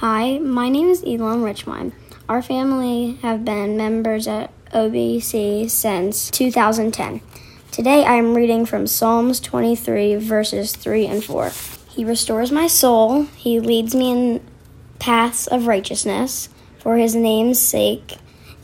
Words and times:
Hi, 0.00 0.38
my 0.38 0.70
name 0.70 0.88
is 0.88 1.04
Elon 1.06 1.42
Richmond. 1.42 1.92
Our 2.26 2.40
family 2.40 3.18
have 3.20 3.44
been 3.44 3.76
members 3.76 4.26
at 4.26 4.50
OBC 4.70 5.68
since 5.68 6.30
2010. 6.30 7.20
Today 7.70 8.02
I 8.06 8.14
am 8.14 8.34
reading 8.34 8.64
from 8.64 8.86
Psalms 8.86 9.40
23, 9.40 10.16
verses 10.16 10.74
3 10.74 11.06
and 11.06 11.22
4. 11.22 11.50
He 11.90 12.06
restores 12.06 12.50
my 12.50 12.66
soul, 12.66 13.24
He 13.36 13.60
leads 13.60 13.94
me 13.94 14.10
in 14.10 14.46
paths 14.98 15.46
of 15.46 15.66
righteousness 15.66 16.48
for 16.78 16.96
His 16.96 17.14
name's 17.14 17.58
sake. 17.58 18.16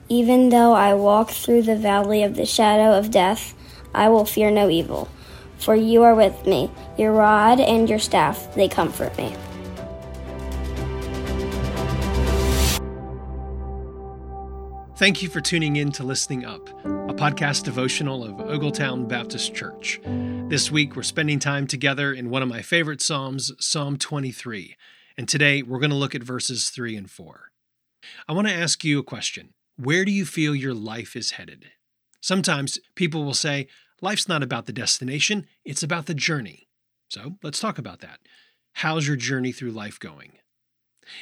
Even 0.08 0.48
though 0.48 0.72
I 0.72 0.94
walk 0.94 1.32
through 1.32 1.64
the 1.64 1.76
valley 1.76 2.22
of 2.22 2.36
the 2.36 2.46
shadow 2.46 2.96
of 2.96 3.10
death, 3.10 3.52
I 3.94 4.08
will 4.08 4.24
fear 4.24 4.50
no 4.50 4.70
evil. 4.70 5.10
For 5.58 5.74
you 5.74 6.02
are 6.02 6.14
with 6.14 6.46
me, 6.46 6.70
your 6.96 7.12
rod 7.12 7.60
and 7.60 7.90
your 7.90 7.98
staff, 7.98 8.54
they 8.54 8.68
comfort 8.68 9.14
me. 9.18 9.36
Thank 14.96 15.22
you 15.22 15.28
for 15.28 15.42
tuning 15.42 15.76
in 15.76 15.92
to 15.92 16.04
Listening 16.04 16.46
Up, 16.46 16.70
a 16.86 17.12
podcast 17.12 17.64
devotional 17.64 18.24
of 18.24 18.36
Ogletown 18.36 19.06
Baptist 19.06 19.54
Church. 19.54 20.00
This 20.48 20.70
week, 20.70 20.96
we're 20.96 21.02
spending 21.02 21.38
time 21.38 21.66
together 21.66 22.14
in 22.14 22.30
one 22.30 22.42
of 22.42 22.48
my 22.48 22.62
favorite 22.62 23.02
Psalms, 23.02 23.52
Psalm 23.58 23.98
23. 23.98 24.74
And 25.18 25.28
today, 25.28 25.62
we're 25.62 25.80
going 25.80 25.90
to 25.90 25.96
look 25.96 26.14
at 26.14 26.22
verses 26.22 26.70
3 26.70 26.96
and 26.96 27.10
4. 27.10 27.50
I 28.26 28.32
want 28.32 28.48
to 28.48 28.54
ask 28.54 28.84
you 28.84 28.98
a 28.98 29.02
question 29.02 29.52
Where 29.76 30.06
do 30.06 30.10
you 30.10 30.24
feel 30.24 30.54
your 30.54 30.72
life 30.72 31.14
is 31.14 31.32
headed? 31.32 31.66
Sometimes 32.22 32.78
people 32.94 33.22
will 33.22 33.34
say, 33.34 33.66
Life's 34.00 34.28
not 34.28 34.42
about 34.42 34.64
the 34.64 34.72
destination, 34.72 35.46
it's 35.62 35.82
about 35.82 36.06
the 36.06 36.14
journey. 36.14 36.68
So 37.10 37.36
let's 37.42 37.60
talk 37.60 37.76
about 37.76 38.00
that. 38.00 38.20
How's 38.72 39.06
your 39.06 39.16
journey 39.16 39.52
through 39.52 39.72
life 39.72 40.00
going? 40.00 40.38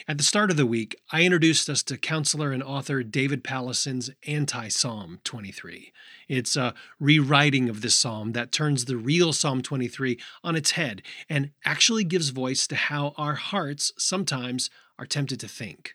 At 0.08 0.18
the 0.18 0.24
start 0.24 0.50
of 0.50 0.56
the 0.56 0.66
week, 0.66 0.96
I 1.10 1.22
introduced 1.22 1.68
us 1.68 1.82
to 1.84 1.96
counselor 1.96 2.52
and 2.52 2.62
author 2.62 3.02
David 3.02 3.44
Powlison's 3.44 4.10
Anti 4.26 4.68
Psalm 4.68 5.20
23. 5.24 5.92
It's 6.28 6.56
a 6.56 6.74
rewriting 6.98 7.68
of 7.68 7.80
this 7.80 7.94
psalm 7.94 8.32
that 8.32 8.52
turns 8.52 8.84
the 8.84 8.96
real 8.96 9.32
Psalm 9.32 9.62
23 9.62 10.18
on 10.42 10.56
its 10.56 10.72
head 10.72 11.02
and 11.28 11.50
actually 11.64 12.04
gives 12.04 12.30
voice 12.30 12.66
to 12.66 12.76
how 12.76 13.14
our 13.16 13.34
hearts 13.34 13.92
sometimes 13.98 14.70
are 14.98 15.06
tempted 15.06 15.40
to 15.40 15.48
think. 15.48 15.94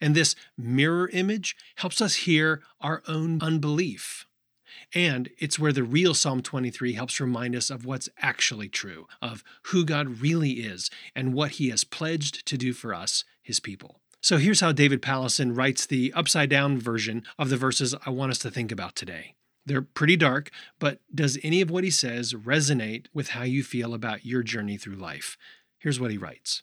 And 0.00 0.14
this 0.14 0.34
mirror 0.58 1.08
image 1.12 1.56
helps 1.76 2.00
us 2.00 2.14
hear 2.14 2.62
our 2.80 3.02
own 3.06 3.40
unbelief. 3.40 4.26
And 4.94 5.28
it's 5.38 5.58
where 5.58 5.72
the 5.72 5.82
real 5.82 6.14
Psalm 6.14 6.40
23 6.40 6.92
helps 6.92 7.20
remind 7.20 7.56
us 7.56 7.68
of 7.68 7.84
what's 7.84 8.08
actually 8.18 8.68
true, 8.68 9.06
of 9.20 9.42
who 9.64 9.84
God 9.84 10.20
really 10.20 10.52
is, 10.52 10.88
and 11.16 11.34
what 11.34 11.52
he 11.52 11.70
has 11.70 11.82
pledged 11.82 12.46
to 12.46 12.56
do 12.56 12.72
for 12.72 12.94
us, 12.94 13.24
his 13.42 13.58
people. 13.58 14.00
So 14.20 14.38
here's 14.38 14.60
how 14.60 14.72
David 14.72 15.02
Powlison 15.02 15.56
writes 15.56 15.84
the 15.84 16.12
upside 16.14 16.48
down 16.48 16.78
version 16.78 17.24
of 17.38 17.50
the 17.50 17.56
verses 17.56 17.94
I 18.06 18.10
want 18.10 18.30
us 18.30 18.38
to 18.38 18.50
think 18.50 18.70
about 18.70 18.94
today. 18.94 19.34
They're 19.66 19.82
pretty 19.82 20.16
dark, 20.16 20.50
but 20.78 21.00
does 21.14 21.38
any 21.42 21.60
of 21.60 21.70
what 21.70 21.84
he 21.84 21.90
says 21.90 22.32
resonate 22.32 23.06
with 23.12 23.30
how 23.30 23.42
you 23.42 23.62
feel 23.62 23.94
about 23.94 24.24
your 24.24 24.42
journey 24.42 24.76
through 24.76 24.96
life? 24.96 25.36
Here's 25.78 26.00
what 26.00 26.10
he 26.10 26.18
writes 26.18 26.62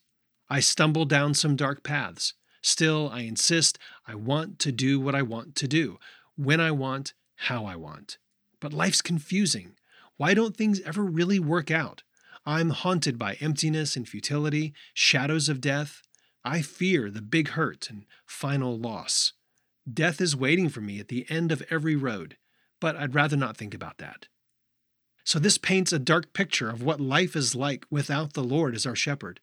I 0.50 0.60
stumble 0.60 1.06
down 1.06 1.34
some 1.34 1.56
dark 1.56 1.84
paths. 1.84 2.34
Still, 2.62 3.10
I 3.12 3.22
insist 3.22 3.78
I 4.08 4.16
want 4.16 4.58
to 4.60 4.72
do 4.72 5.00
what 5.00 5.16
I 5.16 5.22
want 5.22 5.56
to 5.56 5.68
do, 5.68 5.98
when 6.36 6.60
I 6.60 6.72
want, 6.72 7.14
how 7.36 7.66
I 7.66 7.76
want. 7.76 8.18
But 8.62 8.72
life's 8.72 9.02
confusing. 9.02 9.76
Why 10.16 10.34
don't 10.34 10.56
things 10.56 10.80
ever 10.82 11.04
really 11.04 11.40
work 11.40 11.70
out? 11.70 12.04
I'm 12.46 12.70
haunted 12.70 13.20
by 13.20 13.34
emptiness 13.42 13.96
and 13.98 14.08
futility, 14.08 14.74
shadows 14.94 15.50
of 15.50 15.60
death. 15.60 16.02
I 16.46 16.62
fear 16.62 17.12
the 17.12 17.22
big 17.22 17.50
hurt 17.50 17.90
and 17.90 18.06
final 18.26 18.78
loss. 18.78 19.34
Death 19.92 20.22
is 20.22 20.36
waiting 20.36 20.70
for 20.70 20.82
me 20.82 21.00
at 21.00 21.08
the 21.08 21.26
end 21.30 21.52
of 21.52 21.64
every 21.70 21.96
road, 21.96 22.38
but 22.80 22.96
I'd 22.96 23.16
rather 23.16 23.36
not 23.36 23.58
think 23.58 23.74
about 23.74 23.98
that. 23.98 24.28
So, 25.24 25.38
this 25.38 25.58
paints 25.58 25.94
a 25.94 26.00
dark 26.00 26.34
picture 26.34 26.70
of 26.70 26.82
what 26.82 27.00
life 27.00 27.36
is 27.36 27.54
like 27.54 27.86
without 27.92 28.34
the 28.34 28.44
Lord 28.44 28.76
as 28.76 28.86
our 28.86 28.96
shepherd. 28.96 29.40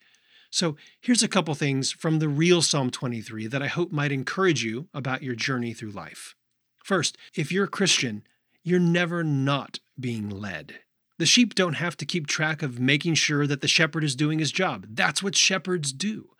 So, 0.50 0.76
here's 1.00 1.22
a 1.22 1.28
couple 1.28 1.54
things 1.54 1.92
from 1.92 2.18
the 2.18 2.28
real 2.28 2.62
Psalm 2.62 2.90
23 2.90 3.46
that 3.46 3.62
I 3.62 3.68
hope 3.68 3.92
might 3.92 4.12
encourage 4.12 4.64
you 4.64 4.88
about 4.92 5.22
your 5.22 5.34
journey 5.36 5.72
through 5.72 5.90
life. 5.90 6.34
First, 6.82 7.16
if 7.36 7.52
you're 7.52 7.64
a 7.64 7.68
Christian, 7.68 8.24
you're 8.62 8.80
never 8.80 9.24
not 9.24 9.80
being 9.98 10.28
led. 10.28 10.80
The 11.18 11.26
sheep 11.26 11.54
don't 11.54 11.74
have 11.74 11.96
to 11.96 12.06
keep 12.06 12.26
track 12.26 12.62
of 12.62 12.78
making 12.78 13.14
sure 13.14 13.46
that 13.46 13.60
the 13.60 13.68
shepherd 13.68 14.04
is 14.04 14.14
doing 14.14 14.38
his 14.38 14.52
job. 14.52 14.86
That's 14.88 15.22
what 15.22 15.34
shepherds 15.34 15.92
do. 15.92 16.30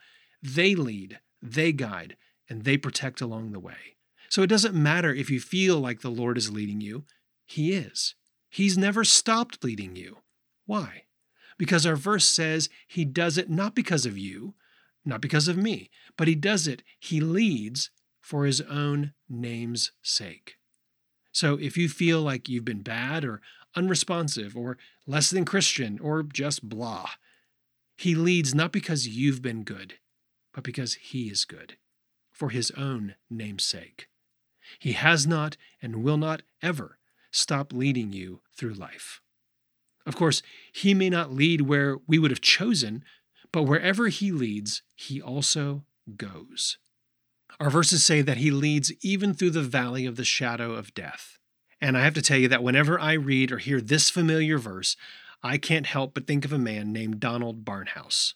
They 0.42 0.74
lead, 0.74 1.18
they 1.42 1.72
guide, 1.72 2.16
and 2.48 2.64
they 2.64 2.76
protect 2.76 3.20
along 3.20 3.52
the 3.52 3.60
way. 3.60 3.96
So 4.28 4.42
it 4.42 4.48
doesn't 4.48 4.74
matter 4.74 5.12
if 5.12 5.30
you 5.30 5.40
feel 5.40 5.80
like 5.80 6.00
the 6.00 6.10
Lord 6.10 6.38
is 6.38 6.52
leading 6.52 6.80
you, 6.80 7.04
He 7.46 7.72
is. 7.72 8.14
He's 8.50 8.78
never 8.78 9.04
stopped 9.04 9.64
leading 9.64 9.96
you. 9.96 10.18
Why? 10.66 11.04
Because 11.58 11.84
our 11.86 11.96
verse 11.96 12.28
says 12.28 12.68
He 12.86 13.04
does 13.04 13.36
it 13.36 13.50
not 13.50 13.74
because 13.74 14.06
of 14.06 14.16
you, 14.16 14.54
not 15.04 15.20
because 15.20 15.48
of 15.48 15.56
me, 15.56 15.90
but 16.16 16.28
He 16.28 16.34
does 16.34 16.68
it, 16.68 16.82
He 17.00 17.20
leads 17.20 17.90
for 18.28 18.44
his 18.44 18.60
own 18.60 19.14
name's 19.26 19.92
sake. 20.02 20.57
So 21.38 21.54
if 21.54 21.76
you 21.76 21.88
feel 21.88 22.20
like 22.20 22.48
you've 22.48 22.64
been 22.64 22.82
bad 22.82 23.24
or 23.24 23.40
unresponsive 23.76 24.56
or 24.56 24.76
less 25.06 25.30
than 25.30 25.44
Christian 25.44 26.00
or 26.00 26.24
just 26.24 26.68
blah, 26.68 27.10
he 27.96 28.16
leads 28.16 28.56
not 28.56 28.72
because 28.72 29.06
you've 29.06 29.40
been 29.40 29.62
good, 29.62 30.00
but 30.52 30.64
because 30.64 30.94
he 30.94 31.28
is 31.28 31.44
good, 31.44 31.76
for 32.32 32.50
his 32.50 32.72
own 32.72 33.14
name's 33.30 33.62
sake. 33.62 34.08
He 34.80 34.94
has 34.94 35.28
not 35.28 35.56
and 35.80 36.02
will 36.02 36.16
not 36.16 36.42
ever 36.60 36.98
stop 37.30 37.72
leading 37.72 38.12
you 38.12 38.40
through 38.56 38.74
life. 38.74 39.20
Of 40.04 40.16
course, 40.16 40.42
he 40.72 40.92
may 40.92 41.08
not 41.08 41.32
lead 41.32 41.60
where 41.60 41.98
we 42.08 42.18
would 42.18 42.32
have 42.32 42.40
chosen, 42.40 43.04
but 43.52 43.62
wherever 43.62 44.08
he 44.08 44.32
leads, 44.32 44.82
he 44.96 45.22
also 45.22 45.84
goes. 46.16 46.78
Our 47.60 47.70
verses 47.70 48.04
say 48.04 48.22
that 48.22 48.36
he 48.36 48.50
leads 48.50 48.92
even 49.04 49.34
through 49.34 49.50
the 49.50 49.62
valley 49.62 50.06
of 50.06 50.16
the 50.16 50.24
shadow 50.24 50.72
of 50.72 50.94
death. 50.94 51.38
And 51.80 51.96
I 51.96 52.02
have 52.02 52.14
to 52.14 52.22
tell 52.22 52.38
you 52.38 52.48
that 52.48 52.62
whenever 52.62 52.98
I 52.98 53.12
read 53.14 53.52
or 53.52 53.58
hear 53.58 53.80
this 53.80 54.10
familiar 54.10 54.58
verse, 54.58 54.96
I 55.42 55.58
can't 55.58 55.86
help 55.86 56.14
but 56.14 56.26
think 56.26 56.44
of 56.44 56.52
a 56.52 56.58
man 56.58 56.92
named 56.92 57.20
Donald 57.20 57.64
Barnhouse. 57.64 58.34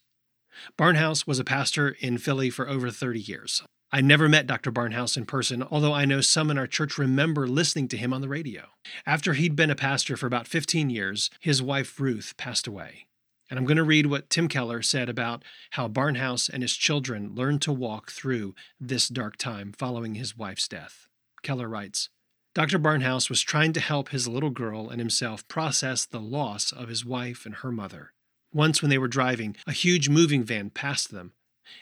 Barnhouse 0.79 1.27
was 1.27 1.39
a 1.39 1.45
pastor 1.45 1.97
in 2.01 2.19
Philly 2.19 2.51
for 2.51 2.69
over 2.69 2.91
30 2.91 3.21
years. 3.21 3.63
I 3.91 4.01
never 4.01 4.29
met 4.29 4.47
Dr. 4.47 4.73
Barnhouse 4.73 5.17
in 5.17 5.27
person, 5.27 5.63
although 5.63 5.93
I 5.93 6.05
know 6.05 6.21
some 6.21 6.51
in 6.51 6.57
our 6.57 6.67
church 6.67 6.97
remember 6.97 7.47
listening 7.47 7.89
to 7.89 7.97
him 7.97 8.15
on 8.15 8.23
the 8.23 8.29
radio. 8.29 8.63
After 9.05 9.35
he'd 9.35 9.57
been 9.57 9.71
a 9.71 9.75
pastor 9.75 10.17
for 10.17 10.27
about 10.27 10.49
15 10.49 10.89
years, 10.89 11.29
his 11.41 11.61
wife 11.61 12.01
Ruth 12.01 12.35
passed 12.39 12.67
away. 12.67 13.07
And 13.53 13.59
I'm 13.59 13.67
going 13.67 13.77
to 13.77 13.85
read 13.85 14.07
what 14.07 14.31
Tim 14.31 14.49
Keller 14.49 14.81
said 14.81 15.11
about 15.11 15.45
how 15.73 15.87
Barnhouse 15.87 16.49
and 16.49 16.63
his 16.63 16.75
children 16.75 17.35
learned 17.35 17.61
to 17.61 17.71
walk 17.71 18.11
through 18.11 18.55
this 18.81 19.09
dark 19.09 19.37
time 19.37 19.75
following 19.77 20.15
his 20.15 20.35
wife's 20.35 20.67
death. 20.67 21.07
Keller 21.43 21.69
writes 21.69 22.09
Dr. 22.55 22.79
Barnhouse 22.79 23.29
was 23.29 23.43
trying 23.43 23.75
to 23.75 23.81
help 23.81 24.09
his 24.09 24.27
little 24.27 24.49
girl 24.49 24.89
and 24.89 24.99
himself 24.99 25.47
process 25.49 26.07
the 26.07 26.19
loss 26.19 26.73
of 26.73 26.89
his 26.89 27.05
wife 27.05 27.45
and 27.45 27.57
her 27.57 27.71
mother. 27.71 28.15
Once, 28.55 28.81
when 28.81 28.89
they 28.89 28.97
were 28.97 29.07
driving, 29.07 29.55
a 29.67 29.73
huge 29.73 30.09
moving 30.09 30.43
van 30.43 30.71
passed 30.71 31.11
them. 31.11 31.35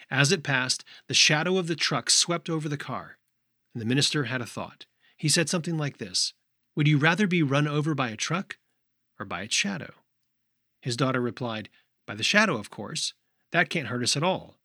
As 0.09 0.33
it 0.33 0.43
passed, 0.43 0.83
the 1.07 1.13
shadow 1.13 1.57
of 1.57 1.67
the 1.67 1.77
truck 1.77 2.09
swept 2.09 2.49
over 2.49 2.67
the 2.67 2.75
car. 2.75 3.17
And 3.73 3.79
the 3.79 3.87
minister 3.87 4.25
had 4.25 4.41
a 4.41 4.45
thought. 4.45 4.87
He 5.15 5.29
said 5.29 5.47
something 5.47 5.77
like 5.77 5.99
this 5.99 6.33
Would 6.75 6.89
you 6.89 6.97
rather 6.97 7.27
be 7.27 7.41
run 7.41 7.65
over 7.65 7.95
by 7.95 8.09
a 8.09 8.17
truck 8.17 8.57
or 9.17 9.25
by 9.25 9.43
its 9.43 9.55
shadow? 9.55 9.93
His 10.81 10.97
daughter 10.97 11.21
replied, 11.21 11.69
By 12.05 12.15
the 12.15 12.23
shadow, 12.23 12.57
of 12.57 12.69
course. 12.69 13.13
That 13.51 13.69
can't 13.69 13.87
hurt 13.87 14.03
us 14.03 14.17
at 14.17 14.23
all. 14.23 14.57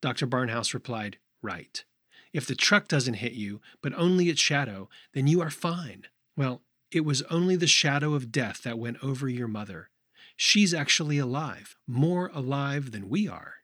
Dr. 0.00 0.26
Barnhouse 0.26 0.74
replied, 0.74 1.18
Right. 1.42 1.84
If 2.32 2.46
the 2.46 2.54
truck 2.54 2.88
doesn't 2.88 3.14
hit 3.14 3.32
you, 3.32 3.60
but 3.82 3.94
only 3.94 4.28
its 4.28 4.40
shadow, 4.40 4.88
then 5.14 5.26
you 5.26 5.40
are 5.40 5.50
fine. 5.50 6.04
Well, 6.36 6.62
it 6.90 7.04
was 7.04 7.22
only 7.22 7.56
the 7.56 7.66
shadow 7.66 8.14
of 8.14 8.32
death 8.32 8.62
that 8.62 8.78
went 8.78 9.02
over 9.02 9.28
your 9.28 9.48
mother. 9.48 9.90
She's 10.36 10.72
actually 10.72 11.18
alive, 11.18 11.76
more 11.86 12.30
alive 12.32 12.92
than 12.92 13.08
we 13.08 13.26
are. 13.26 13.54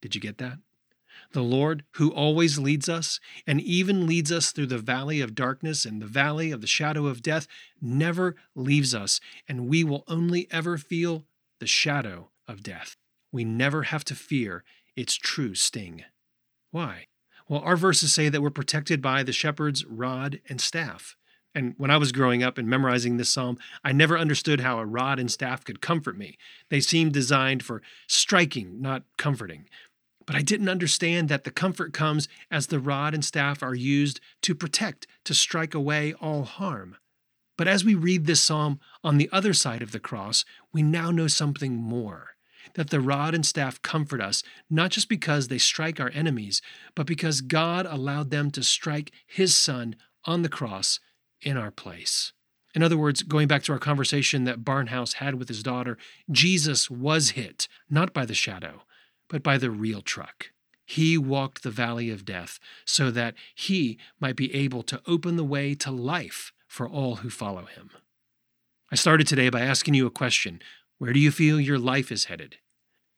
Did 0.00 0.14
you 0.14 0.20
get 0.20 0.38
that? 0.38 0.58
The 1.32 1.42
Lord, 1.42 1.84
who 1.92 2.12
always 2.12 2.58
leads 2.58 2.88
us 2.88 3.20
and 3.46 3.60
even 3.60 4.06
leads 4.06 4.32
us 4.32 4.52
through 4.52 4.66
the 4.66 4.78
valley 4.78 5.20
of 5.20 5.34
darkness 5.34 5.84
and 5.84 6.00
the 6.00 6.06
valley 6.06 6.50
of 6.50 6.60
the 6.60 6.66
shadow 6.66 7.06
of 7.06 7.22
death, 7.22 7.46
never 7.80 8.36
leaves 8.54 8.94
us, 8.94 9.20
and 9.48 9.68
we 9.68 9.84
will 9.84 10.04
only 10.08 10.48
ever 10.50 10.78
feel 10.78 11.24
the 11.60 11.66
shadow 11.66 12.30
of 12.48 12.62
death. 12.62 12.96
We 13.32 13.44
never 13.44 13.84
have 13.84 14.04
to 14.04 14.14
fear 14.14 14.64
its 14.94 15.14
true 15.14 15.54
sting. 15.54 16.04
Why? 16.70 17.06
Well, 17.48 17.60
our 17.60 17.76
verses 17.76 18.12
say 18.12 18.28
that 18.28 18.42
we're 18.42 18.50
protected 18.50 19.00
by 19.00 19.22
the 19.22 19.32
shepherd's 19.32 19.84
rod 19.84 20.40
and 20.48 20.60
staff. 20.60 21.16
And 21.54 21.74
when 21.78 21.90
I 21.90 21.96
was 21.96 22.12
growing 22.12 22.42
up 22.42 22.58
and 22.58 22.68
memorizing 22.68 23.16
this 23.16 23.30
psalm, 23.30 23.56
I 23.82 23.92
never 23.92 24.18
understood 24.18 24.60
how 24.60 24.78
a 24.78 24.84
rod 24.84 25.18
and 25.18 25.30
staff 25.30 25.64
could 25.64 25.80
comfort 25.80 26.18
me. 26.18 26.36
They 26.68 26.80
seemed 26.80 27.14
designed 27.14 27.62
for 27.62 27.80
striking, 28.06 28.82
not 28.82 29.04
comforting. 29.16 29.66
But 30.26 30.36
I 30.36 30.42
didn't 30.42 30.68
understand 30.68 31.28
that 31.28 31.44
the 31.44 31.50
comfort 31.50 31.92
comes 31.92 32.28
as 32.50 32.66
the 32.66 32.80
rod 32.80 33.14
and 33.14 33.24
staff 33.24 33.62
are 33.62 33.74
used 33.74 34.20
to 34.42 34.54
protect, 34.54 35.06
to 35.24 35.34
strike 35.34 35.74
away 35.74 36.14
all 36.14 36.44
harm. 36.44 36.96
But 37.56 37.68
as 37.68 37.84
we 37.84 37.94
read 37.94 38.26
this 38.26 38.42
psalm 38.42 38.80
on 39.02 39.18
the 39.18 39.30
other 39.32 39.54
side 39.54 39.82
of 39.82 39.92
the 39.92 40.00
cross, 40.00 40.44
we 40.72 40.82
now 40.82 41.10
know 41.10 41.28
something 41.28 41.74
more 41.76 42.36
that 42.74 42.90
the 42.90 43.00
rod 43.00 43.34
and 43.34 43.46
staff 43.46 43.80
comfort 43.82 44.20
us, 44.20 44.42
not 44.68 44.90
just 44.90 45.08
because 45.08 45.48
they 45.48 45.56
strike 45.56 46.00
our 46.00 46.10
enemies, 46.12 46.60
but 46.94 47.06
because 47.06 47.40
God 47.40 47.86
allowed 47.86 48.30
them 48.30 48.50
to 48.50 48.62
strike 48.62 49.12
His 49.26 49.56
Son 49.56 49.96
on 50.24 50.42
the 50.42 50.48
cross 50.48 51.00
in 51.40 51.56
our 51.56 51.70
place. 51.70 52.32
In 52.74 52.82
other 52.82 52.98
words, 52.98 53.22
going 53.22 53.48
back 53.48 53.62
to 53.62 53.72
our 53.72 53.78
conversation 53.78 54.44
that 54.44 54.64
Barnhouse 54.64 55.14
had 55.14 55.36
with 55.36 55.48
his 55.48 55.62
daughter, 55.62 55.96
Jesus 56.30 56.90
was 56.90 57.30
hit, 57.30 57.68
not 57.88 58.12
by 58.12 58.26
the 58.26 58.34
shadow, 58.34 58.82
but 59.28 59.42
by 59.42 59.58
the 59.58 59.70
real 59.70 60.02
truck. 60.02 60.50
He 60.84 61.18
walked 61.18 61.62
the 61.62 61.70
valley 61.70 62.10
of 62.10 62.24
death 62.24 62.60
so 62.84 63.10
that 63.10 63.34
he 63.54 63.98
might 64.20 64.36
be 64.36 64.54
able 64.54 64.82
to 64.84 65.02
open 65.06 65.36
the 65.36 65.44
way 65.44 65.74
to 65.74 65.90
life 65.90 66.52
for 66.68 66.88
all 66.88 67.16
who 67.16 67.30
follow 67.30 67.64
him. 67.64 67.90
I 68.90 68.94
started 68.94 69.26
today 69.26 69.48
by 69.48 69.62
asking 69.62 69.94
you 69.94 70.06
a 70.06 70.10
question 70.10 70.62
Where 70.98 71.12
do 71.12 71.18
you 71.18 71.32
feel 71.32 71.60
your 71.60 71.78
life 71.78 72.12
is 72.12 72.26
headed? 72.26 72.58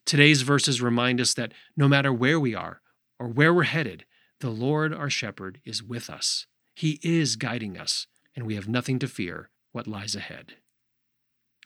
Today's 0.06 0.40
verses 0.40 0.80
remind 0.80 1.20
us 1.20 1.34
that 1.34 1.52
no 1.76 1.88
matter 1.88 2.10
where 2.10 2.40
we 2.40 2.54
are 2.54 2.80
or 3.18 3.28
where 3.28 3.52
we're 3.52 3.64
headed, 3.64 4.06
the 4.40 4.50
Lord 4.50 4.94
our 4.94 5.10
shepherd 5.10 5.60
is 5.66 5.82
with 5.82 6.08
us. 6.08 6.46
He 6.74 6.98
is 7.02 7.36
guiding 7.36 7.76
us, 7.76 8.06
and 8.34 8.46
we 8.46 8.54
have 8.54 8.68
nothing 8.68 8.98
to 9.00 9.08
fear 9.08 9.50
what 9.72 9.86
lies 9.86 10.16
ahead. 10.16 10.54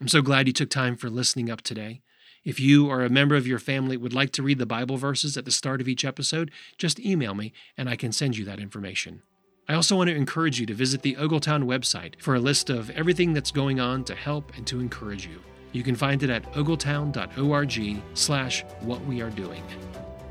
I'm 0.01 0.09
so 0.09 0.23
glad 0.23 0.49
you 0.49 0.53
took 0.53 0.71
time 0.71 0.97
for 0.97 1.09
listening 1.09 1.51
up 1.51 1.61
today. 1.61 2.01
If 2.45 2.59
you 2.59 2.89
or 2.89 3.03
a 3.03 3.09
member 3.09 3.37
of 3.37 3.47
your 3.47 3.61
family 3.61 3.97
would 3.97 4.13
like 4.13 4.33
to 4.33 4.43
read 4.43 4.59
the 4.59 4.67
Bible 4.67 4.97
verses 4.97 5.37
at 5.37 5.45
the 5.45 5.53
start 5.53 5.81
of 5.81 5.87
each 5.87 6.05
episode, 6.05 6.51
just 6.77 6.99
email 6.99 7.35
me 7.35 7.53
and 7.79 7.89
I 7.89 7.95
can 7.95 8.11
send 8.11 8.37
you 8.37 8.45
that 8.47 8.59
information. 8.59 9.23
I 9.69 9.75
also 9.75 9.97
want 9.97 10.11
to 10.11 10.17
encourage 10.17 10.59
you 10.59 10.67
to 10.67 10.75
visit 10.75 11.03
the 11.03 11.15
Ogletown 11.15 11.63
website 11.65 12.21
for 12.21 12.35
a 12.35 12.41
list 12.41 12.69
of 12.69 12.91
everything 12.91 13.33
that's 13.33 13.53
going 13.53 13.79
on 13.79 14.03
to 14.05 14.15
help 14.17 14.57
and 14.57 14.67
to 14.67 14.81
encourage 14.81 15.25
you. 15.25 15.41
You 15.71 15.85
can 15.85 15.95
find 15.95 16.23
it 16.23 16.31
at 16.31 16.53
ogletown.org 16.55 18.03
slash 18.15 18.65
what 18.81 19.01
we 19.07 19.23
are 19.23 19.31
doing. 19.31 19.63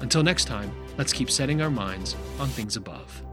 Until 0.01 0.21
next 0.21 0.45
time, 0.45 0.71
let's 0.97 1.13
keep 1.13 1.31
setting 1.31 1.61
our 1.61 1.71
minds 1.71 2.17
on 2.39 2.49
things 2.49 2.75
above. 2.75 3.23